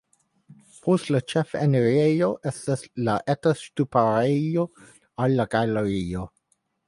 Post 0.85 1.09
la 1.15 1.19
ĉefenirejo 1.33 2.29
estas 2.53 2.85
eta 3.35 3.53
ŝtuparejo 3.61 4.67
al 5.27 5.39
la 5.41 5.49
galerio. 5.55 6.27